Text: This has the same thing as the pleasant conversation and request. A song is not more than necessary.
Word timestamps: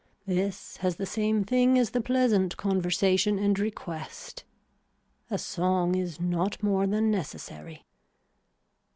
This 0.25 0.77
has 0.77 0.95
the 0.95 1.05
same 1.05 1.43
thing 1.43 1.77
as 1.77 1.91
the 1.91 2.01
pleasant 2.01 2.57
conversation 2.57 3.37
and 3.37 3.59
request. 3.59 4.45
A 5.29 5.37
song 5.37 5.93
is 5.93 6.19
not 6.19 6.63
more 6.63 6.87
than 6.87 7.11
necessary. 7.11 7.85